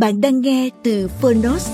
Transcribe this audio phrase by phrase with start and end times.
[0.00, 1.68] Bạn đang nghe từ Phonos.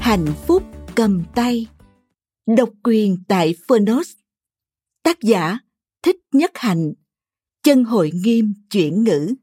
[0.00, 0.62] Hạnh phúc
[0.96, 1.66] cầm tay.
[2.56, 4.16] Độc quyền tại Phonos.
[5.02, 5.58] Tác giả,
[6.02, 6.92] Thích Nhất Hạnh.
[7.62, 9.34] Chân hội nghiêm chuyển ngữ.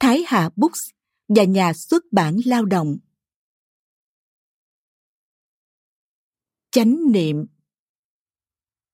[0.00, 0.80] Thái Hà Books
[1.28, 2.98] và nhà xuất bản lao động.
[6.70, 7.46] Chánh niệm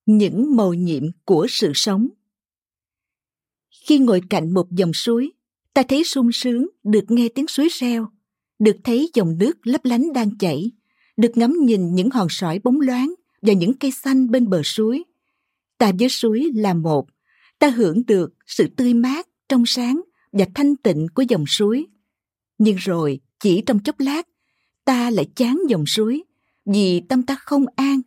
[0.07, 2.09] những màu nhiệm của sự sống
[3.89, 5.33] khi ngồi cạnh một dòng suối,
[5.75, 8.07] ta thấy sung sướng được nghe tiếng suối reo,
[8.59, 10.71] được thấy dòng nước lấp lánh đang chảy,
[11.17, 15.05] được ngắm nhìn những hòn sỏi bóng loáng và những cây xanh bên bờ suối.
[15.79, 17.07] Ta với suối là một,
[17.59, 20.01] ta hưởng được sự tươi mát, trong sáng
[20.33, 21.87] và thanh tịnh của dòng suối.
[22.59, 24.29] Nhưng rồi, chỉ trong chốc lát,
[24.85, 26.25] ta lại chán dòng suối
[26.65, 28.01] vì tâm ta không an,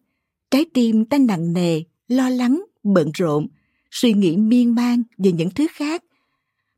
[0.52, 3.48] trái tim ta nặng nề, lo lắng, bận rộn
[3.92, 6.04] suy nghĩ miên man về những thứ khác,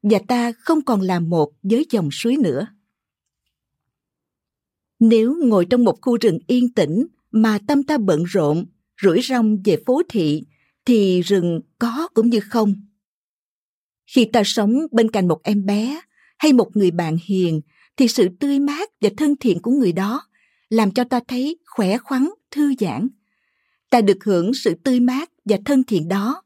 [0.04, 2.68] và ta không còn là một với dòng suối nữa.
[5.00, 8.66] Nếu ngồi trong một khu rừng yên tĩnh mà tâm ta bận rộn,
[9.02, 10.44] rủi rong về phố thị,
[10.86, 12.76] thì rừng có cũng như không.
[14.06, 16.02] Khi ta sống bên cạnh một em bé
[16.38, 17.62] hay một người bạn hiền,
[17.98, 20.28] thì sự tươi mát và thân thiện của người đó
[20.70, 23.08] làm cho ta thấy khỏe khoắn, thư giãn.
[23.90, 26.43] Ta được hưởng sự tươi mát và thân thiện đó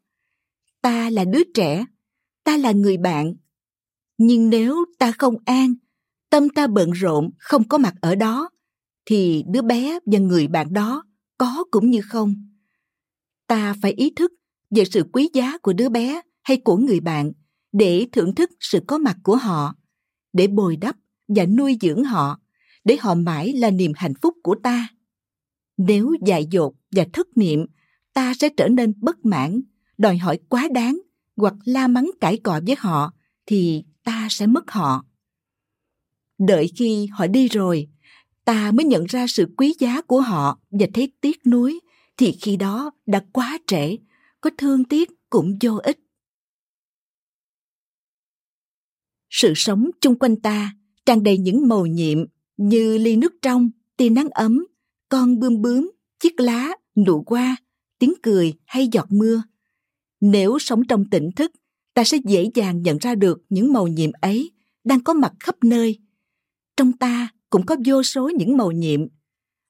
[0.82, 1.86] ta là đứa trẻ,
[2.44, 3.34] ta là người bạn.
[4.18, 5.74] Nhưng nếu ta không an,
[6.30, 8.50] tâm ta bận rộn, không có mặt ở đó,
[9.06, 11.04] thì đứa bé và người bạn đó
[11.38, 12.34] có cũng như không.
[13.48, 14.32] Ta phải ý thức
[14.70, 17.32] về sự quý giá của đứa bé hay của người bạn
[17.72, 19.76] để thưởng thức sự có mặt của họ,
[20.34, 20.96] để bồi đắp
[21.28, 22.40] và nuôi dưỡng họ,
[22.84, 24.88] để họ mãi là niềm hạnh phúc của ta.
[25.78, 27.66] Nếu dại dột và thất niệm,
[28.14, 29.62] ta sẽ trở nên bất mãn
[29.98, 31.00] đòi hỏi quá đáng
[31.36, 33.14] hoặc la mắng cãi cọ với họ
[33.46, 35.06] thì ta sẽ mất họ.
[36.38, 37.88] Đợi khi họ đi rồi,
[38.46, 41.80] ta mới nhận ra sự quý giá của họ và thấy tiếc nuối
[42.18, 43.98] thì khi đó đã quá trễ,
[44.42, 46.00] có thương tiếc cũng vô ích.
[49.30, 50.72] Sự sống chung quanh ta
[51.06, 52.18] tràn đầy những màu nhiệm
[52.58, 54.68] như ly nước trong, tia nắng ấm,
[55.10, 57.56] con bươm bướm, chiếc lá, nụ hoa,
[58.00, 59.42] tiếng cười hay giọt mưa
[60.22, 61.52] nếu sống trong tỉnh thức,
[61.94, 64.52] ta sẽ dễ dàng nhận ra được những màu nhiệm ấy
[64.84, 66.00] đang có mặt khắp nơi.
[66.78, 69.02] Trong ta cũng có vô số những màu nhiệm.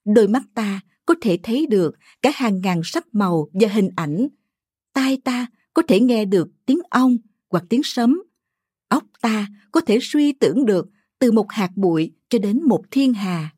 [0.06, 4.28] Đôi mắt ta có thể thấy được cả hàng ngàn sắc màu và hình ảnh.
[4.94, 7.18] Tai ta có thể nghe được tiếng ong
[7.50, 8.24] hoặc tiếng sấm.
[8.90, 10.88] Óc ta có thể suy tưởng được
[11.19, 13.50] từ một hạt bụi cho đến một thiên hà.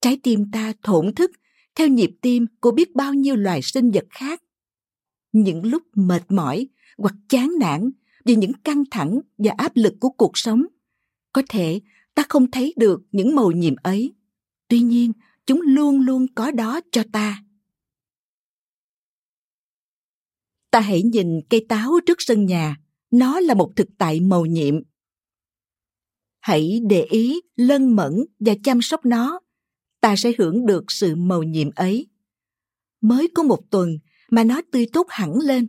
[0.00, 1.30] Trái tim ta thổn thức
[1.74, 4.42] theo nhịp tim của biết bao nhiêu loài sinh vật khác
[5.42, 6.68] những lúc mệt mỏi
[6.98, 7.90] hoặc chán nản
[8.24, 10.64] vì những căng thẳng và áp lực của cuộc sống.
[11.32, 11.80] Có thể
[12.14, 14.14] ta không thấy được những màu nhiệm ấy.
[14.68, 15.12] Tuy nhiên,
[15.46, 17.44] chúng luôn luôn có đó cho ta.
[20.70, 22.76] Ta hãy nhìn cây táo trước sân nhà.
[23.10, 24.74] Nó là một thực tại màu nhiệm.
[26.40, 29.40] Hãy để ý lân mẫn và chăm sóc nó.
[30.00, 32.06] Ta sẽ hưởng được sự màu nhiệm ấy.
[33.00, 33.98] Mới có một tuần
[34.30, 35.68] mà nó tươi tốt hẳn lên.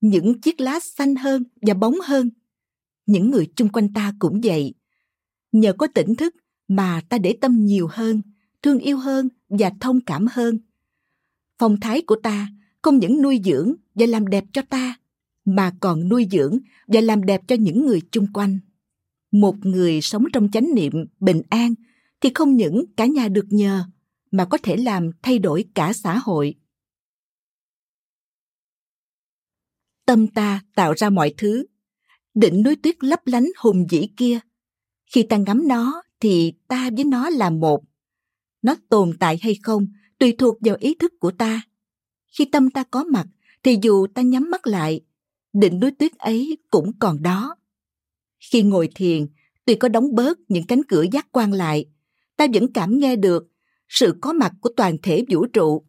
[0.00, 2.30] Những chiếc lá xanh hơn và bóng hơn.
[3.06, 4.74] Những người chung quanh ta cũng vậy.
[5.52, 6.34] Nhờ có tỉnh thức
[6.68, 8.22] mà ta để tâm nhiều hơn,
[8.62, 10.58] thương yêu hơn và thông cảm hơn.
[11.58, 12.48] Phong thái của ta
[12.82, 14.96] không những nuôi dưỡng và làm đẹp cho ta,
[15.44, 18.58] mà còn nuôi dưỡng và làm đẹp cho những người chung quanh.
[19.32, 21.74] Một người sống trong chánh niệm bình an
[22.20, 23.84] thì không những cả nhà được nhờ,
[24.30, 26.54] mà có thể làm thay đổi cả xã hội.
[30.06, 31.66] Tâm ta tạo ra mọi thứ.
[32.34, 34.38] Đỉnh núi tuyết lấp lánh hùng vĩ kia.
[35.06, 37.82] Khi ta ngắm nó thì ta với nó là một.
[38.62, 39.86] Nó tồn tại hay không
[40.18, 41.62] tùy thuộc vào ý thức của ta.
[42.38, 43.26] Khi tâm ta có mặt
[43.62, 45.00] thì dù ta nhắm mắt lại
[45.52, 47.56] đỉnh núi tuyết ấy cũng còn đó.
[48.52, 49.26] Khi ngồi thiền,
[49.64, 51.86] tuy có đóng bớt những cánh cửa giác quan lại,
[52.36, 53.48] ta vẫn cảm nghe được
[53.88, 55.86] sự có mặt của toàn thể vũ trụ.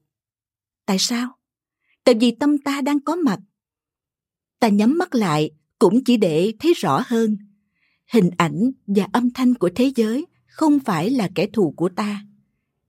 [0.85, 1.35] Tại sao?
[2.03, 3.39] Tại vì tâm ta đang có mặt
[4.63, 7.37] ta nhắm mắt lại cũng chỉ để thấy rõ hơn.
[8.13, 12.25] Hình ảnh và âm thanh của thế giới không phải là kẻ thù của ta.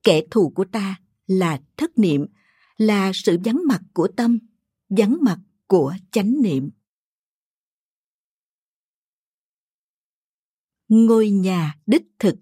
[0.02, 2.26] Kẻ thù của ta là thất niệm,
[2.76, 4.38] là sự vắng mặt của tâm,
[4.88, 6.70] vắng mặt của chánh niệm.
[10.88, 12.36] Ngôi nhà đích thực.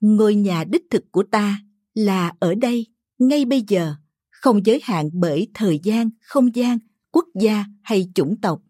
[0.00, 1.60] Ngôi nhà đích thực của ta
[1.94, 2.86] là ở đây,
[3.18, 3.94] ngay bây giờ,
[4.30, 6.78] không giới hạn bởi thời gian, không gian
[7.16, 8.62] quốc gia hay chủng tộc.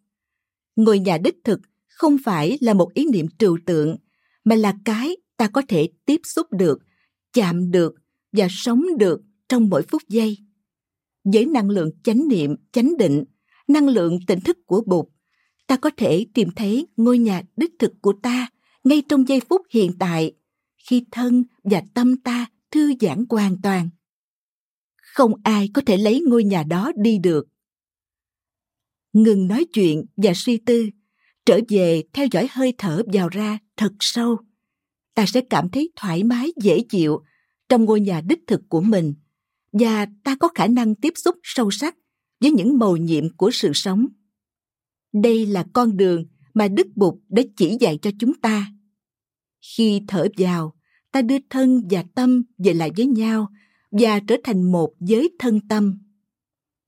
[0.77, 3.97] Ngôi nhà đích thực không phải là một ý niệm trừu tượng,
[4.45, 6.79] mà là cái ta có thể tiếp xúc được,
[7.33, 7.95] chạm được
[8.33, 10.39] và sống được trong mỗi phút giây.
[11.25, 13.25] Với năng lượng chánh niệm, chánh định,
[13.69, 15.07] năng lượng tỉnh thức của bụt,
[15.67, 18.49] ta có thể tìm thấy ngôi nhà đích thực của ta
[18.85, 20.33] ngay trong giây phút hiện tại,
[20.89, 23.89] khi thân và tâm ta thư giãn hoàn toàn.
[24.97, 27.49] Không ai có thể lấy ngôi nhà đó đi được
[29.23, 30.89] ngừng nói chuyện và suy tư,
[31.47, 34.37] trở về theo dõi hơi thở vào ra thật sâu.
[35.15, 37.23] Ta sẽ cảm thấy thoải mái, dễ chịu
[37.69, 39.15] trong ngôi nhà đích thực của mình
[39.73, 41.97] và ta có khả năng tiếp xúc sâu sắc
[42.41, 44.07] với những mầu nhiệm của sự sống.
[45.13, 46.25] Đây là con đường
[46.55, 48.73] mà đức bụt đã chỉ dạy cho chúng ta.
[49.77, 50.75] Khi thở vào,
[51.13, 53.49] ta đưa thân và tâm về lại với nhau
[53.91, 55.99] và trở thành một với thân tâm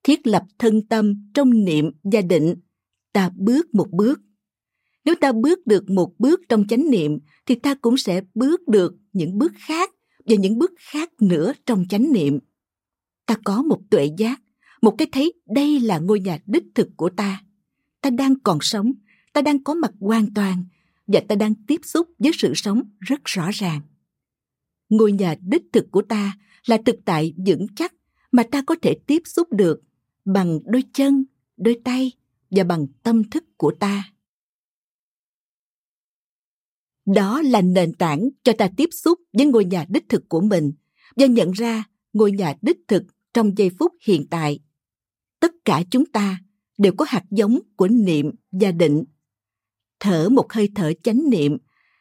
[0.08, 2.55] thiết lập thân tâm trong niệm và định.
[3.12, 4.20] Ta bước một bước.
[5.05, 8.94] Nếu ta bước được một bước trong chánh niệm, thì ta cũng sẽ bước được
[9.12, 9.90] những bước khác
[10.26, 12.38] và những bước khác nữa trong chánh niệm.
[13.26, 14.40] Ta có một tuệ giác,
[14.82, 17.43] một cái thấy đây là ngôi nhà đích thực của ta.
[18.00, 18.93] Ta đang còn sống,
[19.32, 20.64] ta đang có mặt hoàn toàn
[21.06, 23.81] và ta đang tiếp xúc với sự sống rất rõ ràng.
[24.88, 27.94] Ngôi nhà đích thực của ta là thực tại vững chắc
[28.32, 29.82] mà ta có thể tiếp xúc được
[30.35, 31.25] bằng đôi chân,
[31.57, 32.13] đôi tay
[32.51, 34.13] và bằng tâm thức của ta.
[37.07, 40.73] Đó là nền tảng cho ta tiếp xúc với ngôi nhà đích thực của mình
[41.17, 43.03] và nhận ra ngôi nhà đích thực
[43.35, 44.61] trong giây phút hiện tại.
[45.41, 46.39] Tất cả chúng ta
[46.79, 49.05] đều có hạt giống của niệm và định.
[50.01, 51.57] Thở một hơi thở chánh niệm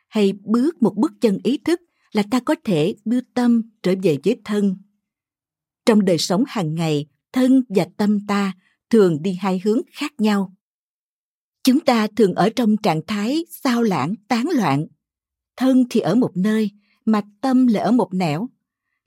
[0.08, 1.82] hay bước một bước chân ý thức
[2.12, 4.78] là ta có thể đưa tâm trở về với thân.
[5.86, 8.54] Trong đời sống hàng ngày thân và tâm ta
[8.90, 10.54] thường đi hai hướng khác nhau.
[11.64, 14.88] Chúng ta thường ở trong trạng thái sao lãng, tán loạn.
[15.58, 16.72] Thân thì ở một nơi,
[17.06, 18.50] mà tâm lại ở một nẻo.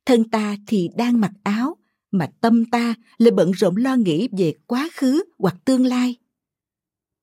[0.07, 1.77] Thân ta thì đang mặc áo,
[2.11, 6.17] mà tâm ta lại bận rộn lo nghĩ về quá khứ hoặc tương lai.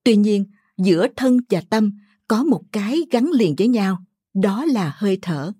[0.03, 0.45] Tuy nhiên,
[0.77, 1.91] giữa thân và tâm
[2.27, 3.97] có một cái gắn liền với nhau,
[4.33, 5.51] đó là hơi thở.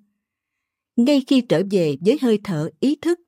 [0.96, 3.20] Ngay khi trở về với hơi thở ý thức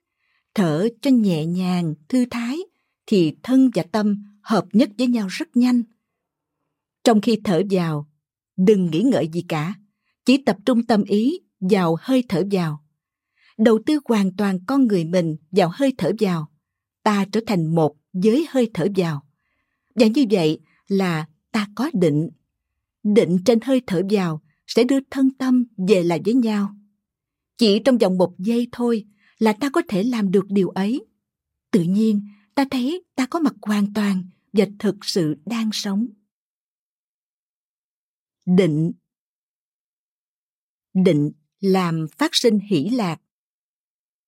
[0.59, 2.57] thở cho nhẹ nhàng, thư thái
[3.07, 5.83] thì thân và tâm hợp nhất với nhau rất nhanh.
[7.03, 8.07] Trong khi thở vào,
[8.57, 9.73] đừng nghĩ ngợi gì cả,
[10.25, 12.83] chỉ tập trung tâm ý vào hơi thở vào.
[13.57, 16.51] Đầu tư hoàn toàn con người mình vào hơi thở vào,
[17.03, 19.23] ta trở thành một với hơi thở vào.
[19.95, 22.29] Và như vậy là ta có định.
[23.03, 26.75] Định trên hơi thở vào sẽ đưa thân tâm về lại với nhau.
[27.57, 29.05] Chỉ trong vòng một giây thôi
[29.39, 31.05] là ta có thể làm được điều ấy.
[31.71, 32.21] Tự nhiên,
[32.55, 36.07] ta thấy ta có mặt hoàn toàn và thực sự đang sống.
[38.45, 38.91] Định.
[40.93, 43.21] Định làm phát sinh hỷ lạc.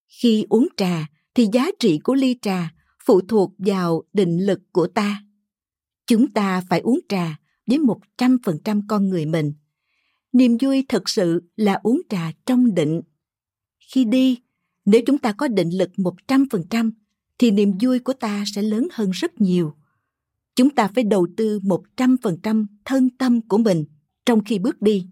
[0.08, 2.74] Khi uống trà thì giá trị của ly trà
[3.06, 5.24] phụ thuộc vào định lực của ta.
[6.08, 9.54] Chúng ta phải uống trà với một trăm phần trăm con người mình.
[10.34, 13.02] Niềm vui thực sự là uống trà trong định.
[13.94, 14.40] Khi đi
[14.86, 16.92] nếu chúng ta có định lực một trăm phần trăm,
[17.40, 19.74] thì niềm vui của ta sẽ lớn hơn rất nhiều.
[20.56, 23.86] Chúng ta phải đầu tư một trăm phần trăm thân tâm của mình
[24.26, 25.08] trong khi bước đi.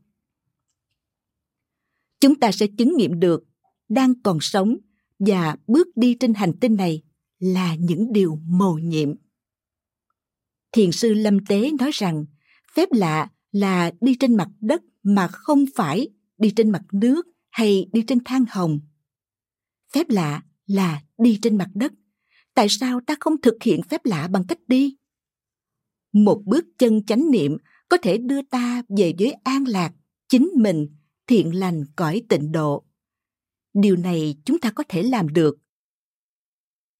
[2.20, 3.44] Chúng ta sẽ chứng nghiệm được
[3.90, 4.78] đang còn sống
[5.20, 7.02] và bước đi trên hành tinh này
[7.40, 9.14] là những điều mầu nhiệm.
[10.72, 12.26] Thiền sư lâm tế nói rằng,
[12.76, 17.90] phép lạ là đi trên mặt đất mà không phải đi trên mặt nước hay
[17.94, 18.80] đi trên thang hồng
[19.94, 21.94] phép lạ là đi trên mặt đất.
[22.54, 24.96] Tại sao ta không thực hiện phép lạ bằng cách đi?
[26.14, 27.58] Một bước chân chánh niệm
[27.90, 29.92] có thể đưa ta về với an lạc,
[30.28, 30.88] chính mình,
[31.28, 32.86] thiện lành, cõi tịnh độ.
[33.74, 35.58] Điều này chúng ta có thể làm được.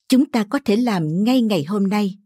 [0.08, 2.18] Chúng ta có thể làm ngay ngày hôm nay.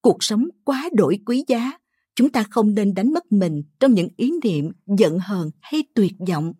[0.00, 1.72] Cuộc sống quá đổi quý giá.
[2.14, 6.12] Chúng ta không nên đánh mất mình trong những ý niệm giận hờn hay tuyệt
[6.28, 6.52] vọng.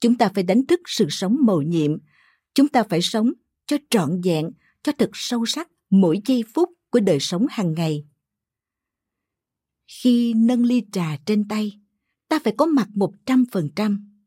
[0.00, 1.98] Chúng ta phải đánh thức sự sống mầu nhiệm
[2.54, 3.32] chúng ta phải sống
[3.66, 4.50] cho trọn vẹn,
[4.82, 8.04] cho thật sâu sắc mỗi giây phút của đời sống hàng ngày.
[9.86, 11.80] Khi nâng ly trà trên tay,
[12.28, 14.20] ta phải có mặt một trăm phần trăm.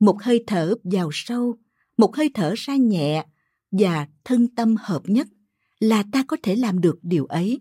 [0.00, 1.58] Một hơi thở vào sâu,
[1.96, 3.26] một hơi thở ra nhẹ
[3.70, 5.26] và thân tâm hợp nhất
[5.80, 7.60] là ta có thể làm được điều ấy.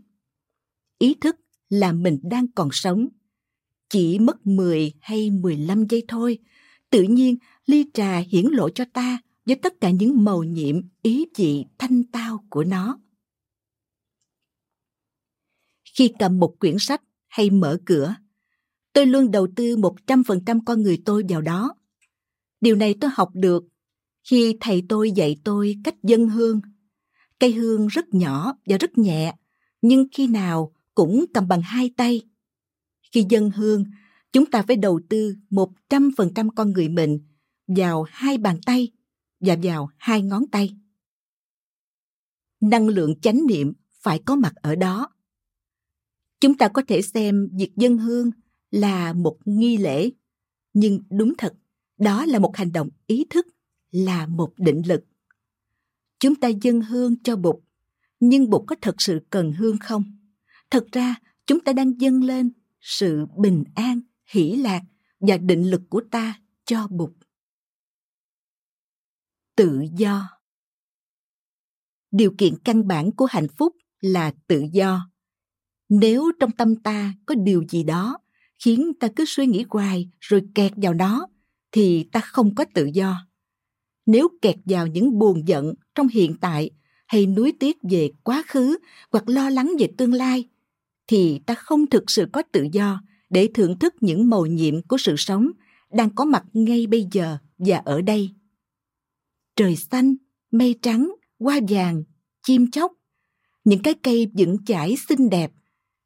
[0.98, 1.36] Ý thức
[1.70, 3.08] là mình đang còn sống,
[3.90, 6.40] chỉ mất 10 hay 15 giây thôi,
[6.90, 11.26] tự nhiên ly trà hiển lộ cho ta với tất cả những màu nhiệm, ý
[11.38, 13.00] vị, thanh tao của nó.
[15.98, 18.16] Khi cầm một quyển sách hay mở cửa,
[18.94, 21.76] tôi luôn đầu tư một trăm phần trăm con người tôi vào đó.
[22.62, 23.64] Điều này tôi học được
[24.30, 26.62] khi thầy tôi dạy tôi cách dân hương.
[27.40, 29.36] Cây hương rất nhỏ và rất nhẹ,
[29.82, 32.22] nhưng khi nào cũng cầm bằng hai tay.
[33.12, 33.86] Khi dân hương,
[34.32, 37.20] chúng ta phải đầu tư một trăm phần trăm con người mình
[37.68, 38.92] vào hai bàn tay
[39.40, 40.76] và vào hai ngón tay.
[42.62, 45.10] Năng lượng chánh niệm phải có mặt ở đó.
[46.40, 48.32] Chúng ta có thể xem việc dân hương
[48.72, 50.12] là một nghi lễ,
[50.74, 51.54] nhưng đúng thật,
[51.98, 53.48] đó là một hành động ý thức,
[53.92, 55.04] là một định lực.
[56.20, 57.56] Chúng ta dân hương cho Bụt,
[58.20, 60.04] nhưng Bụt có thật sự cần hương không?
[60.72, 61.16] Thật ra,
[61.46, 64.82] chúng ta đang dâng lên sự bình an, hỷ lạc
[65.20, 67.12] và định lực của ta cho Bụt
[69.60, 70.30] tự do.
[72.12, 75.10] Điều kiện căn bản của hạnh phúc là tự do.
[75.90, 78.18] Nếu trong tâm ta có điều gì đó
[78.60, 81.28] khiến ta cứ suy nghĩ hoài rồi kẹt vào nó,
[81.72, 83.28] thì ta không có tự do.
[84.06, 86.70] Nếu kẹt vào những buồn giận trong hiện tại
[87.08, 88.78] hay nuối tiếc về quá khứ
[89.12, 90.50] hoặc lo lắng về tương lai,
[91.08, 94.98] thì ta không thực sự có tự do để thưởng thức những màu nhiệm của
[94.98, 95.52] sự sống
[95.92, 98.30] đang có mặt ngay bây giờ và ở đây
[99.60, 100.16] trời xanh,
[100.52, 102.04] mây trắng, hoa vàng,
[102.44, 102.92] chim chóc,
[103.64, 105.52] những cái cây vững chãi xinh đẹp,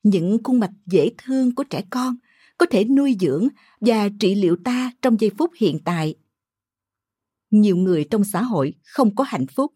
[0.03, 2.15] những khuôn mặt dễ thương của trẻ con
[2.57, 3.47] có thể nuôi dưỡng
[3.81, 6.15] và trị liệu ta trong giây phút hiện tại.
[7.51, 9.73] Nhiều người trong xã hội không có hạnh phúc,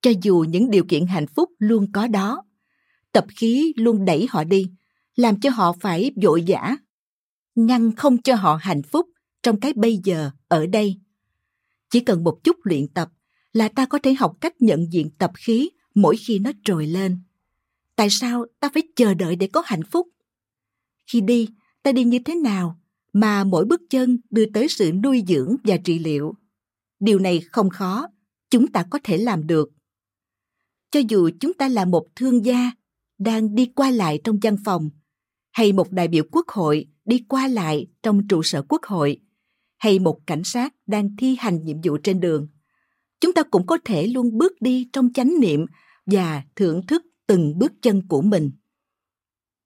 [0.00, 2.44] cho dù những điều kiện hạnh phúc luôn có đó.
[3.12, 4.70] Tập khí luôn đẩy họ đi,
[5.16, 6.76] làm cho họ phải vội vã,
[7.54, 9.06] ngăn không cho họ hạnh phúc
[9.42, 11.00] trong cái bây giờ ở đây
[11.92, 13.08] chỉ cần một chút luyện tập
[13.52, 17.18] là ta có thể học cách nhận diện tập khí mỗi khi nó trồi lên.
[17.96, 20.08] Tại sao ta phải chờ đợi để có hạnh phúc?
[21.06, 21.48] Khi đi,
[21.82, 22.80] ta đi như thế nào
[23.12, 26.34] mà mỗi bước chân đưa tới sự nuôi dưỡng và trị liệu?
[27.00, 28.08] Điều này không khó,
[28.50, 29.70] chúng ta có thể làm được.
[30.90, 32.70] Cho dù chúng ta là một thương gia
[33.18, 34.90] đang đi qua lại trong văn phòng
[35.52, 39.20] hay một đại biểu quốc hội đi qua lại trong trụ sở quốc hội
[39.82, 42.48] hay một cảnh sát đang thi hành nhiệm vụ trên đường.
[43.20, 45.66] Chúng ta cũng có thể luôn bước đi trong chánh niệm
[46.06, 48.50] và thưởng thức từng bước chân của mình.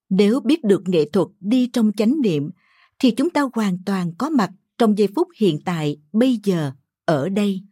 [0.08, 2.50] Nếu biết được nghệ thuật đi trong chánh niệm,
[2.98, 6.72] thì chúng ta hoàn toàn có mặt trong giây phút hiện tại, bây giờ,
[7.04, 7.62] ở đây.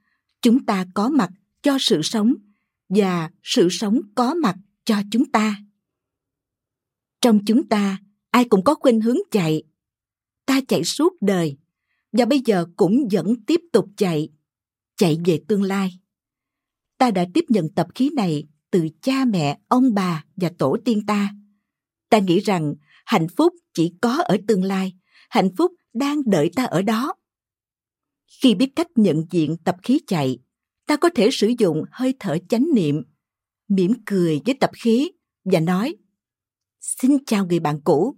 [0.43, 1.31] Chúng ta có mặt
[1.63, 2.35] cho sự sống
[2.89, 5.57] và sự sống có mặt cho chúng ta.
[7.21, 7.99] Trong chúng ta,
[8.31, 9.63] ai cũng có khuynh hướng chạy.
[10.47, 11.57] Ta chạy suốt đời
[12.19, 14.29] và bây giờ cũng vẫn tiếp tục chạy,
[14.97, 15.91] chạy về tương lai.
[16.99, 21.07] Ta đã tiếp nhận tập khí này từ cha mẹ, ông bà và tổ tiên
[21.07, 21.35] ta.
[22.11, 24.93] Ta nghĩ rằng hạnh phúc chỉ có ở tương lai,
[25.31, 27.15] hạnh phúc đang đợi ta ở đó.
[28.43, 30.39] Khi biết cách nhận diện tập khí chạy,
[30.87, 33.03] ta có thể sử dụng hơi thở chánh niệm,
[33.69, 35.11] mỉm cười với tập khí
[35.45, 35.97] và nói
[36.81, 38.17] Xin chào người bạn cũ,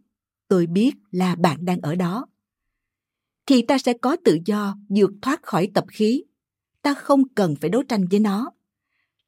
[0.48, 2.26] tôi biết là bạn đang ở đó
[3.46, 6.24] thì ta sẽ có tự do vượt thoát khỏi tập khí.
[6.82, 8.50] Ta không cần phải đấu tranh với nó.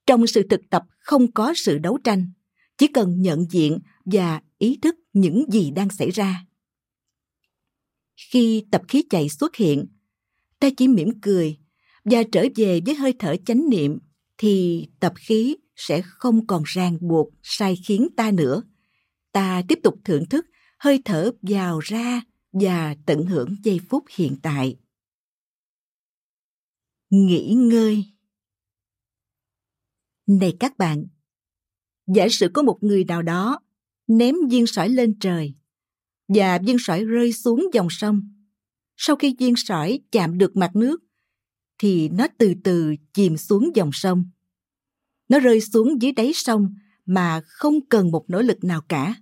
[0.06, 2.32] Trong sự thực tập không có sự đấu tranh,
[2.78, 6.44] chỉ cần nhận diện và ý thức những gì đang xảy ra.
[8.30, 9.86] Khi tập khí chạy xuất hiện,
[10.60, 11.58] ta chỉ mỉm cười
[12.04, 13.98] và trở về với hơi thở chánh niệm
[14.38, 18.62] thì tập khí sẽ không còn ràng buộc sai khiến ta nữa.
[19.32, 20.46] Ta tiếp tục thưởng thức
[20.78, 22.22] hơi thở vào ra
[22.52, 24.76] và tận hưởng giây phút hiện tại.
[27.10, 28.04] Nghỉ ngơi.
[30.26, 31.06] Này các bạn,
[32.06, 33.60] giả sử có một người nào đó
[34.06, 35.54] ném viên sỏi lên trời
[36.28, 38.20] và viên sỏi rơi xuống dòng sông,
[38.96, 41.00] sau khi viên sỏi chạm được mặt nước
[41.78, 44.24] thì nó từ từ chìm xuống dòng sông.
[45.28, 46.74] Nó rơi xuống dưới đáy sông
[47.06, 49.14] mà không cần một nỗ lực nào cả.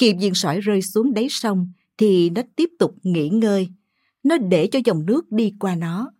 [0.00, 3.68] Khi viên sỏi rơi xuống đáy sông thì nó tiếp tục nghỉ ngơi.
[4.22, 6.12] Nó để cho dòng nước đi qua nó.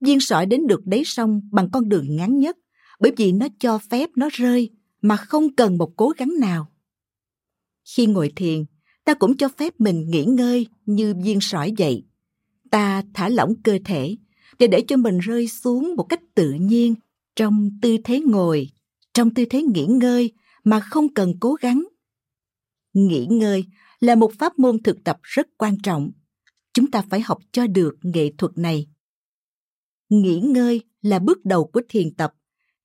[0.00, 2.56] Viên sỏi đến được đáy sông bằng con đường ngắn nhất,
[3.00, 4.70] bởi vì nó cho phép nó rơi
[5.02, 6.72] mà không cần một cố gắng nào.
[7.84, 8.64] Khi ngồi thiền,
[9.04, 12.04] ta cũng cho phép mình nghỉ ngơi như viên sỏi vậy.
[12.70, 14.16] Ta thả lỏng cơ thể
[14.58, 16.94] để để cho mình rơi xuống một cách tự nhiên
[17.36, 18.68] trong tư thế ngồi,
[19.14, 20.32] trong tư thế nghỉ ngơi
[20.64, 21.84] mà không cần cố gắng.
[22.92, 23.64] Nghỉ ngơi
[24.00, 26.10] là một pháp môn thực tập rất quan trọng.
[26.72, 28.86] Chúng ta phải học cho được nghệ thuật này.
[30.08, 32.34] Nghỉ ngơi là bước đầu của thiền tập.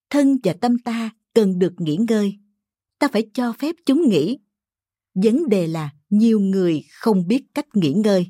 [0.10, 2.40] Thân và tâm ta cần được nghỉ ngơi.
[3.00, 4.38] Ta phải cho phép chúng nghỉ.
[5.14, 8.28] Vấn đề là nhiều người không biết cách nghỉ ngơi.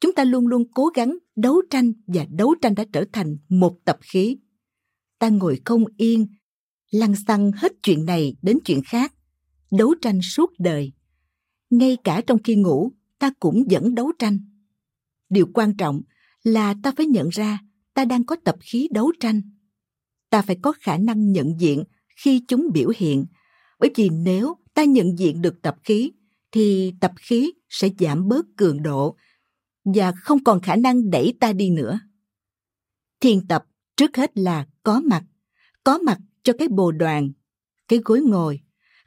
[0.00, 3.78] Chúng ta luôn luôn cố gắng đấu tranh và đấu tranh đã trở thành một
[3.84, 4.38] tập khí.
[5.18, 6.26] Ta ngồi không yên,
[6.90, 9.14] lăn xăng hết chuyện này đến chuyện khác,
[9.70, 10.92] đấu tranh suốt đời
[11.72, 14.38] ngay cả trong khi ngủ, ta cũng vẫn đấu tranh.
[15.28, 16.02] Điều quan trọng
[16.42, 17.58] là ta phải nhận ra
[17.94, 19.42] ta đang có tập khí đấu tranh.
[20.30, 21.84] Ta phải có khả năng nhận diện
[22.16, 23.26] khi chúng biểu hiện.
[23.78, 26.12] Bởi vì nếu ta nhận diện được tập khí,
[26.52, 29.16] thì tập khí sẽ giảm bớt cường độ
[29.84, 32.00] và không còn khả năng đẩy ta đi nữa.
[33.20, 33.64] Thiền tập
[33.96, 35.24] trước hết là có mặt.
[35.84, 37.32] Có mặt cho cái bồ đoàn,
[37.88, 38.60] cái gối ngồi.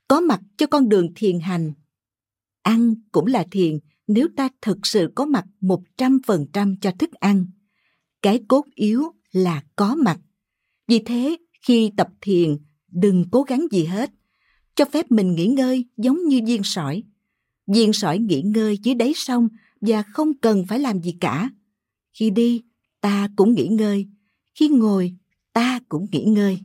[0.07, 1.73] Có mặt cho con đường thiền hành
[2.65, 6.91] ăn cũng là thiền nếu ta thực sự có mặt một trăm phần trăm cho
[6.99, 7.45] thức ăn.
[8.21, 10.19] Cái cốt yếu là có mặt.
[10.87, 12.57] Vì thế, khi tập thiền,
[12.91, 14.11] đừng cố gắng gì hết.
[14.75, 17.03] Cho phép mình nghỉ ngơi giống như viên sỏi.
[17.67, 19.47] Viên sỏi nghỉ ngơi dưới đáy sông
[19.81, 21.49] và không cần phải làm gì cả.
[22.13, 22.63] Khi đi,
[23.01, 24.07] ta cũng nghỉ ngơi.
[24.55, 25.15] Khi ngồi,
[25.53, 26.59] ta cũng nghỉ ngơi.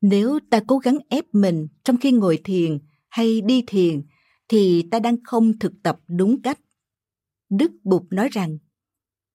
[0.00, 2.78] Nếu ta cố gắng ép mình trong khi ngồi thiền
[3.08, 4.02] hay đi thiền
[4.48, 6.60] thì ta đang không thực tập đúng cách.
[7.50, 8.58] Đức Bụt nói rằng,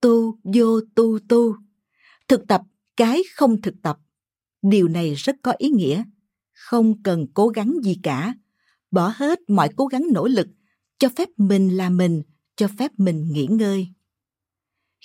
[0.01, 1.55] tu vô tu tu,
[2.27, 2.61] thực tập
[2.97, 3.99] cái không thực tập.
[4.61, 6.03] Điều này rất có ý nghĩa,
[6.53, 8.35] không cần cố gắng gì cả,
[8.91, 10.47] bỏ hết mọi cố gắng nỗ lực,
[10.99, 12.21] cho phép mình là mình,
[12.55, 13.87] cho phép mình nghỉ ngơi.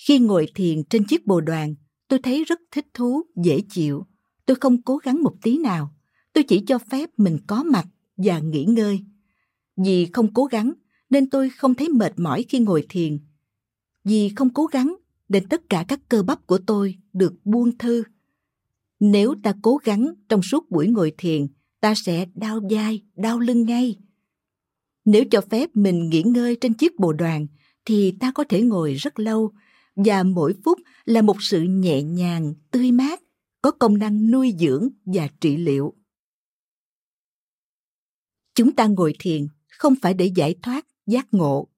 [0.07, 1.75] Khi ngồi thiền trên chiếc bồ đoàn,
[2.09, 4.07] tôi thấy rất thích thú, dễ chịu.
[4.47, 5.95] Tôi không cố gắng một tí nào,
[6.33, 9.05] tôi chỉ cho phép mình có mặt và nghỉ ngơi
[9.77, 10.73] vì không cố gắng
[11.11, 13.19] nên tôi không thấy mệt mỏi khi ngồi thiền.
[14.05, 14.97] Vì không cố gắng
[15.29, 18.03] nên tất cả các cơ bắp của tôi được buông thư.
[19.01, 21.47] Nếu ta cố gắng trong suốt buổi ngồi thiền,
[21.81, 23.99] ta sẽ đau vai, đau lưng ngay.
[25.05, 27.47] Nếu cho phép mình nghỉ ngơi trên chiếc bồ đoàn,
[27.85, 29.53] thì ta có thể ngồi rất lâu
[29.97, 33.23] và mỗi phút là một sự nhẹ nhàng, tươi mát,
[33.62, 35.95] có công năng nuôi dưỡng và trị liệu.
[38.55, 39.47] Chúng ta ngồi thiền
[39.79, 41.69] không phải để giải thoát giác ngộ.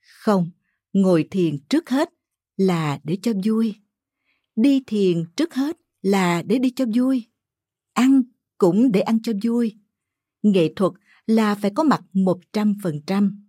[0.00, 0.50] Không,
[0.92, 2.10] ngồi thiền trước hết
[2.56, 3.74] là để cho vui.
[4.56, 7.26] Đi thiền trước hết là để đi cho vui.
[7.92, 8.22] Ăn
[8.58, 9.78] cũng để ăn cho vui.
[10.42, 10.92] Nghệ thuật
[11.26, 13.48] là phải có mặt một trăm phần trăm.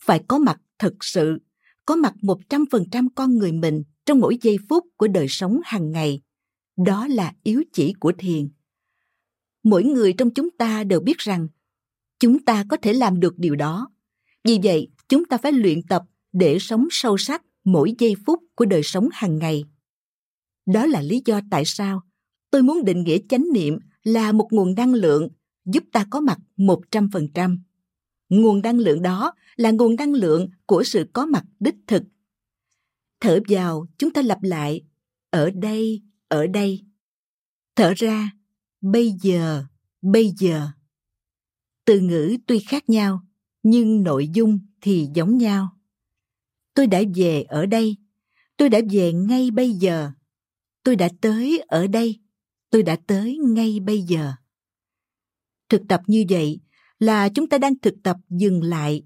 [0.00, 1.38] Phải có mặt thực sự,
[1.86, 5.26] có mặt một trăm phần trăm con người mình trong mỗi giây phút của đời
[5.28, 6.22] sống hàng ngày.
[6.86, 8.48] Đó là yếu chỉ của thiền.
[9.62, 11.48] Mỗi người trong chúng ta đều biết rằng
[12.18, 13.90] chúng ta có thể làm được điều đó
[14.44, 16.02] vì vậy chúng ta phải luyện tập
[16.32, 19.64] để sống sâu sắc mỗi giây phút của đời sống hàng ngày
[20.66, 22.02] đó là lý do tại sao
[22.50, 25.28] tôi muốn định nghĩa chánh niệm là một nguồn năng lượng
[25.66, 27.62] giúp ta có mặt một trăm phần trăm.
[28.28, 32.02] Nguồn năng lượng đó là nguồn năng lượng của sự có mặt đích thực.
[33.20, 34.82] Thở vào, chúng ta lặp lại,
[35.30, 36.84] ở đây, ở đây.
[37.76, 38.30] Thở ra,
[38.80, 39.64] bây giờ,
[40.02, 40.68] bây giờ
[41.86, 43.22] từ ngữ tuy khác nhau,
[43.62, 45.68] nhưng nội dung thì giống nhau.
[46.74, 47.96] Tôi đã về ở đây,
[48.56, 50.10] tôi đã về ngay bây giờ.
[50.82, 52.20] Tôi đã tới ở đây,
[52.70, 54.32] tôi đã tới ngay bây giờ.
[55.68, 56.60] Thực tập như vậy
[56.98, 59.02] là chúng ta đang thực tập dừng lại.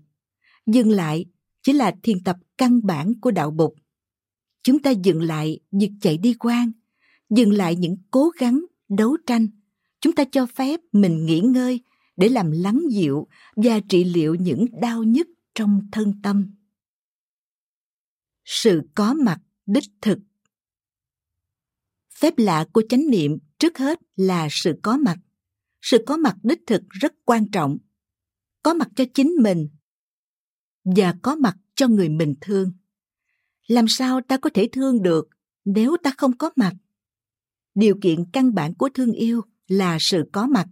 [0.66, 1.24] Dừng lại
[1.62, 3.74] chỉ là thiền tập căn bản của đạo bục.
[4.62, 6.72] Chúng ta dừng lại việc chạy đi quan,
[7.30, 9.46] dừng lại những cố gắng, đấu tranh.
[10.00, 11.80] Chúng ta cho phép mình nghỉ ngơi
[12.20, 16.54] để làm lắng dịu và trị liệu những đau nhức trong thân tâm.
[18.44, 20.18] Sự có mặt đích thực.
[22.14, 25.18] Phép lạ của chánh niệm trước hết là sự có mặt.
[25.80, 27.78] Sự có mặt đích thực rất quan trọng.
[28.62, 29.68] Có mặt cho chính mình
[30.84, 32.72] và có mặt cho người mình thương.
[33.66, 35.28] Làm sao ta có thể thương được
[35.64, 36.72] nếu ta không có mặt?
[37.74, 40.66] Điều kiện căn bản của thương yêu là sự có mặt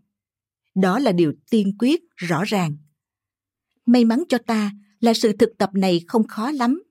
[0.80, 2.76] đó là điều tiên quyết, rõ ràng.
[3.86, 6.82] May mắn cho ta là sự thực tập này không khó lắm.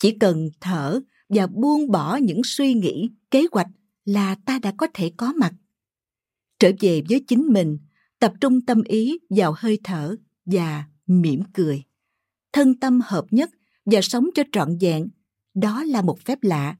[0.00, 3.66] Chỉ cần thở và buông bỏ những suy nghĩ, kế hoạch
[4.04, 5.52] là ta đã có thể có mặt.
[6.58, 7.78] Trở về với chính mình,
[8.18, 11.82] tập trung tâm ý vào hơi thở và mỉm cười.
[12.52, 13.50] Thân tâm hợp nhất
[13.84, 15.08] và sống cho trọn vẹn,
[15.54, 16.76] đó là một phép lạ.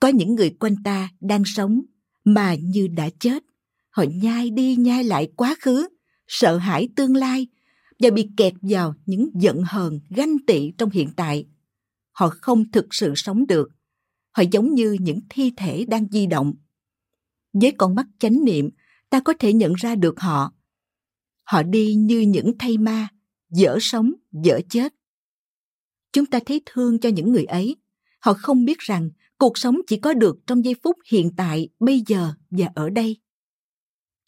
[0.00, 1.82] Có những người quanh ta đang sống
[2.24, 3.44] mà như đã chết
[3.90, 5.88] họ nhai đi nhai lại quá khứ,
[6.26, 7.46] sợ hãi tương lai
[7.98, 11.46] và bị kẹt vào những giận hờn ganh tị trong hiện tại.
[12.12, 13.68] Họ không thực sự sống được.
[14.30, 16.54] Họ giống như những thi thể đang di động.
[17.52, 18.70] Với con mắt chánh niệm,
[19.10, 20.52] ta có thể nhận ra được họ.
[21.44, 23.08] Họ đi như những thây ma,
[23.50, 24.12] dở sống,
[24.44, 24.94] dở chết.
[26.12, 27.76] Chúng ta thấy thương cho những người ấy.
[28.20, 32.02] Họ không biết rằng cuộc sống chỉ có được trong giây phút hiện tại, bây
[32.06, 33.16] giờ và ở đây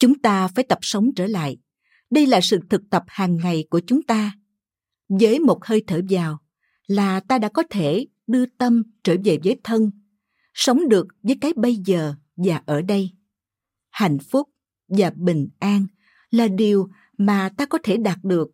[0.03, 1.57] chúng ta phải tập sống trở lại.
[2.11, 4.33] Đây là sự thực tập hàng ngày của chúng ta.
[5.09, 6.39] Với một hơi thở vào
[6.87, 9.91] là ta đã có thể đưa tâm trở về với thân,
[10.55, 13.11] sống được với cái bây giờ và ở đây.
[13.91, 14.49] Hạnh phúc
[14.89, 15.87] và bình an
[16.31, 16.89] là điều
[17.19, 18.49] mà ta có thể đạt được.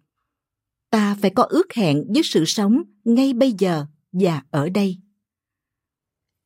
[0.91, 4.99] Ta phải có ước hẹn với sự sống ngay bây giờ và ở đây.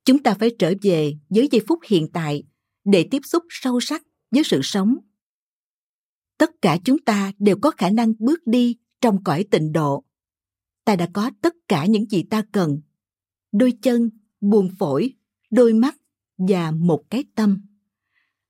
[0.04, 2.44] Chúng ta phải trở về với giây phút hiện tại
[2.84, 4.96] để tiếp xúc sâu sắc với sự sống.
[6.38, 10.04] Tất cả chúng ta đều có khả năng bước đi trong cõi tịnh độ.
[10.84, 12.80] Ta đã có tất cả những gì ta cần.
[13.52, 15.14] Đôi chân buồn phổi,
[15.50, 15.96] đôi mắt
[16.38, 17.66] và một cái tâm.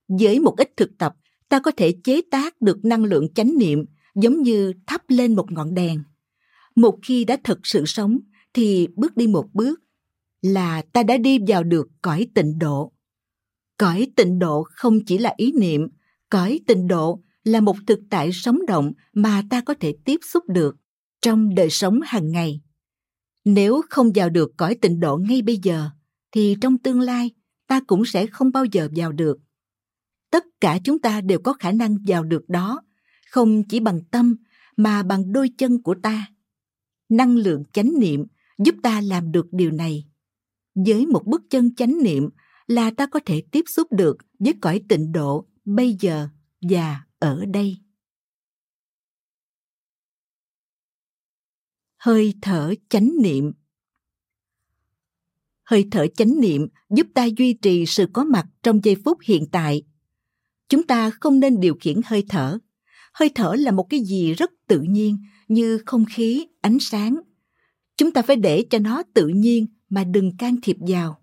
[0.09, 1.17] Với một ít thực tập,
[1.49, 5.53] ta có thể chế tác được năng lượng chánh niệm giống như thắp lên một
[5.53, 6.03] ngọn đèn.
[6.75, 8.19] Một khi đã thực sự sống
[8.55, 9.81] thì bước đi một bước
[10.43, 12.93] là ta đã đi vào được cõi tịnh độ
[13.83, 15.89] cõi tịnh độ không chỉ là ý niệm,
[16.31, 20.45] cõi tịnh độ là một thực tại sống động mà ta có thể tiếp xúc
[20.49, 20.77] được
[21.23, 22.61] trong đời sống hàng ngày.
[23.45, 25.91] Nếu không vào được cõi tịnh độ ngay bây giờ,
[26.33, 27.31] thì trong tương lai,
[27.67, 29.39] ta cũng sẽ không bao giờ vào được.
[30.31, 32.83] Tất cả chúng ta đều có khả năng vào được đó,
[33.31, 34.37] không chỉ bằng tâm
[34.77, 36.27] mà bằng đôi chân của ta.
[37.09, 38.25] Năng lượng chánh niệm
[38.59, 40.05] giúp ta làm được điều này.
[40.75, 42.29] Với một bước chân chánh niệm
[42.73, 46.29] là ta có thể tiếp xúc được với cõi tịnh độ bây giờ
[46.61, 47.77] và ở đây.
[51.97, 53.53] Hơi thở chánh niệm.
[55.65, 59.47] Hơi thở chánh niệm giúp ta duy trì sự có mặt trong giây phút hiện
[59.53, 59.83] tại.
[60.69, 62.59] Chúng ta không nên điều khiển hơi thở.
[63.13, 65.17] Hơi thở là một cái gì rất tự nhiên
[65.49, 67.21] như không khí, ánh sáng.
[67.97, 71.22] Chúng ta phải để cho nó tự nhiên mà đừng can thiệp vào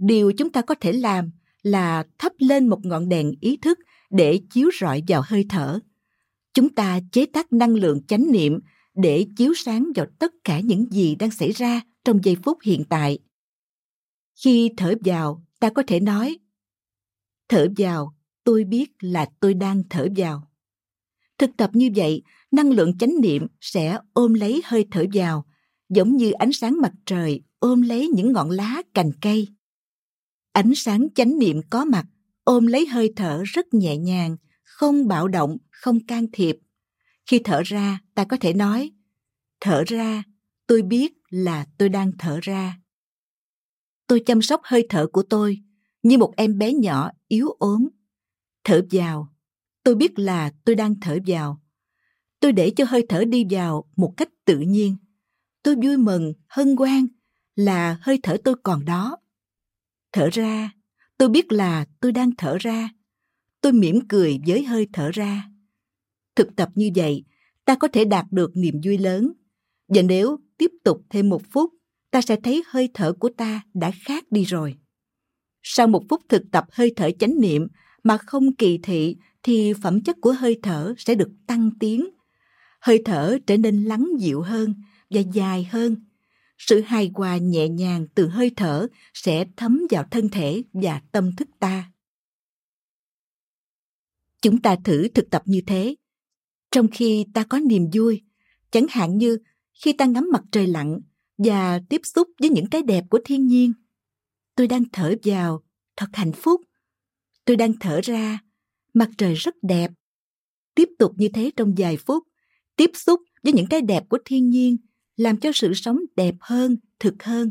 [0.00, 1.30] điều chúng ta có thể làm
[1.62, 3.78] là thắp lên một ngọn đèn ý thức
[4.10, 5.80] để chiếu rọi vào hơi thở.
[6.54, 8.58] Chúng ta chế tác năng lượng chánh niệm
[8.94, 12.84] để chiếu sáng vào tất cả những gì đang xảy ra trong giây phút hiện
[12.88, 13.18] tại.
[14.44, 16.38] Khi thở vào, ta có thể nói,
[17.48, 20.50] thở vào, tôi biết là tôi đang thở vào.
[21.38, 25.44] Thực tập như vậy, năng lượng chánh niệm sẽ ôm lấy hơi thở vào,
[25.88, 29.48] giống như ánh sáng mặt trời ôm lấy những ngọn lá cành cây
[30.52, 32.06] ánh sáng chánh niệm có mặt,
[32.44, 36.56] ôm lấy hơi thở rất nhẹ nhàng, không bạo động, không can thiệp.
[37.26, 38.92] Khi thở ra, ta có thể nói,
[39.60, 40.22] thở ra,
[40.66, 42.78] tôi biết là tôi đang thở ra.
[44.06, 45.58] Tôi chăm sóc hơi thở của tôi
[46.02, 47.88] như một em bé nhỏ yếu ốm.
[48.64, 49.34] Thở vào,
[49.84, 51.62] tôi biết là tôi đang thở vào.
[52.40, 54.96] Tôi để cho hơi thở đi vào một cách tự nhiên.
[55.62, 57.06] Tôi vui mừng, hân hoan
[57.56, 59.16] là hơi thở tôi còn đó
[60.12, 60.70] thở ra.
[61.18, 62.90] Tôi biết là tôi đang thở ra.
[63.60, 65.44] Tôi mỉm cười với hơi thở ra.
[66.36, 67.24] Thực tập như vậy,
[67.64, 69.32] ta có thể đạt được niềm vui lớn.
[69.88, 71.70] Và nếu tiếp tục thêm một phút,
[72.10, 74.74] ta sẽ thấy hơi thở của ta đã khác đi rồi.
[75.62, 77.66] Sau một phút thực tập hơi thở chánh niệm
[78.02, 82.08] mà không kỳ thị, thì phẩm chất của hơi thở sẽ được tăng tiến.
[82.80, 84.74] Hơi thở trở nên lắng dịu hơn
[85.10, 85.96] và dài hơn
[86.66, 91.36] sự hài hòa nhẹ nhàng từ hơi thở sẽ thấm vào thân thể và tâm
[91.36, 91.92] thức ta
[94.42, 95.94] chúng ta thử thực tập như thế
[96.70, 98.22] trong khi ta có niềm vui
[98.70, 99.38] chẳng hạn như
[99.84, 101.00] khi ta ngắm mặt trời lặn
[101.38, 103.72] và tiếp xúc với những cái đẹp của thiên nhiên
[104.54, 105.62] tôi đang thở vào
[106.00, 106.60] thật hạnh phúc.
[107.44, 108.38] Tôi đang thở ra,
[108.94, 109.90] mặt trời rất đẹp.
[110.74, 112.24] Tiếp tục như thế trong vài phút,
[112.76, 114.76] tiếp xúc với những cái đẹp của thiên nhiên
[115.20, 117.50] làm cho sự sống đẹp hơn, thực hơn.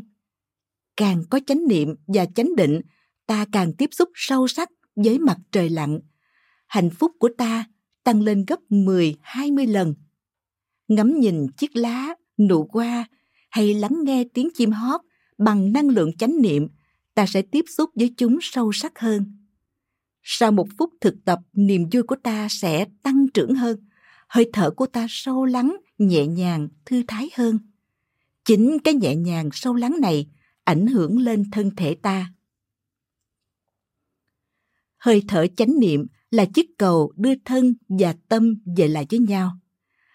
[0.96, 2.80] Càng có chánh niệm và chánh định,
[3.26, 6.00] ta càng tiếp xúc sâu sắc với mặt trời lặn.
[6.66, 7.64] Hạnh phúc của ta
[8.04, 9.94] tăng lên gấp 10, 20 lần.
[10.88, 13.04] Ngắm nhìn chiếc lá, nụ hoa
[13.50, 15.00] hay lắng nghe tiếng chim hót
[15.38, 16.68] bằng năng lượng chánh niệm,
[17.14, 19.36] ta sẽ tiếp xúc với chúng sâu sắc hơn.
[20.22, 23.88] Sau một phút thực tập, niềm vui của ta sẽ tăng trưởng hơn,
[24.28, 27.58] hơi thở của ta sâu lắng, nhẹ nhàng, thư thái hơn.
[28.44, 30.26] Chính cái nhẹ nhàng sâu lắng này
[30.64, 32.32] ảnh hưởng lên thân thể ta.
[34.98, 39.58] Hơi thở chánh niệm là chiếc cầu đưa thân và tâm về lại với nhau.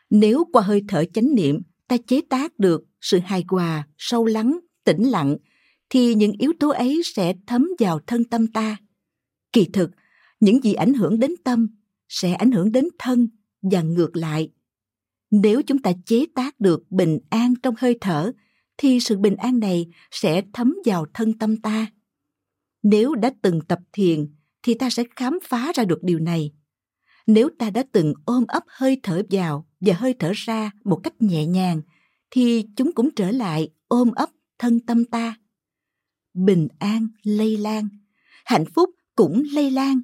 [0.10, 4.60] Nếu qua hơi thở chánh niệm ta chế tác được sự hài hòa, sâu lắng,
[4.84, 5.38] tĩnh lặng,
[5.89, 8.78] thì những yếu tố ấy sẽ thấm vào thân tâm ta.
[9.54, 9.91] Kỳ thực,
[10.39, 11.67] những gì ảnh hưởng đến tâm
[12.10, 13.28] sẽ ảnh hưởng đến thân
[13.62, 14.50] và ngược lại.
[15.43, 18.32] Nếu chúng ta chế tác được bình an trong hơi thở,
[18.78, 21.88] thì sự bình an này sẽ thấm vào thân tâm ta.
[22.84, 24.28] Nếu đã từng tập thiền,
[24.63, 26.54] thì ta sẽ khám phá ra được điều này.
[27.28, 31.21] Nếu ta đã từng ôm ấp hơi thở vào và hơi thở ra một cách
[31.21, 31.82] nhẹ nhàng,
[32.32, 35.36] thì chúng cũng trở lại ôm ấp thân tâm ta.
[36.34, 37.88] Bình an lây lan,
[38.45, 40.02] hạnh phúc cũng lây lan.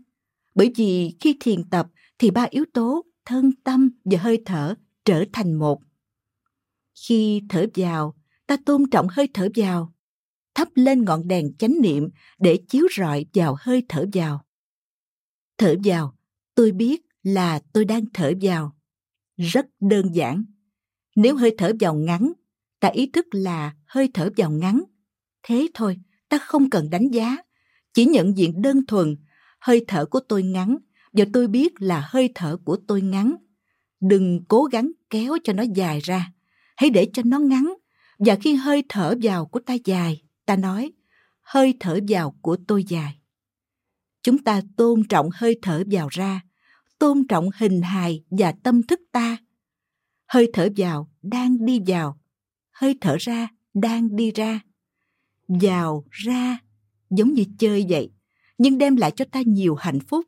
[0.56, 1.88] Bởi vì khi thiền tập
[2.20, 5.82] thì ba yếu tố thân tâm và hơi thở trở thành một.
[7.08, 8.16] Khi thở vào,
[8.48, 9.94] ta tôn trọng hơi thở vào,
[10.56, 12.10] thắp lên ngọn đèn chánh niệm
[12.40, 14.46] để chiếu rọi vào hơi thở vào.
[15.58, 16.18] Thở vào,
[16.56, 18.78] tôi biết là tôi đang thở vào.
[19.38, 20.44] Rất đơn giản.
[21.16, 22.34] Nếu hơi thở vào ngắn,
[22.80, 24.84] ta ý thức là hơi thở vào ngắn.
[25.44, 25.98] Thế thôi,
[26.30, 27.38] ta không cần đánh giá,
[27.94, 29.16] chỉ nhận diện đơn thuần,
[29.60, 30.78] hơi thở của tôi ngắn
[31.14, 33.36] và tôi biết là hơi thở của tôi ngắn.
[34.02, 36.32] Đừng cố gắng kéo cho nó dài ra,
[36.78, 37.74] hãy để cho nó ngắn.
[38.20, 40.92] Và khi hơi thở vào của ta dài, ta nói,
[41.42, 43.20] hơi thở vào của tôi dài.
[44.24, 46.42] Chúng ta tôn trọng hơi thở vào ra,
[47.00, 49.38] tôn trọng hình hài và tâm thức ta.
[50.28, 52.20] Hơi thở vào đang đi vào,
[52.72, 54.60] hơi thở ra đang đi ra.
[55.48, 56.60] Vào, ra,
[57.10, 58.12] giống như chơi vậy,
[58.58, 60.26] nhưng đem lại cho ta nhiều hạnh phúc.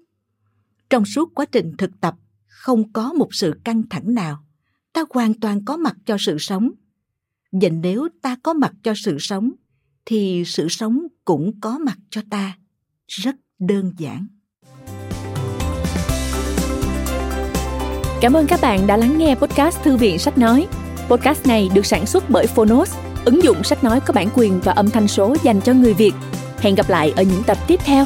[0.90, 2.16] Trong suốt quá trình thực tập,
[2.54, 4.46] không có một sự căng thẳng nào.
[4.94, 6.72] Ta hoàn toàn có mặt cho sự sống.
[7.52, 9.52] Và nếu ta có mặt cho sự sống,
[10.06, 12.58] thì sự sống cũng có mặt cho ta.
[13.08, 14.28] Rất đơn giản.
[18.22, 20.68] Cảm ơn các bạn đã lắng nghe podcast Thư viện Sách Nói.
[21.10, 24.72] Podcast này được sản xuất bởi Phonos, ứng dụng sách nói có bản quyền và
[24.72, 26.13] âm thanh số dành cho người Việt.
[26.60, 28.06] Hẹn gặp lại ở những tập tiếp theo.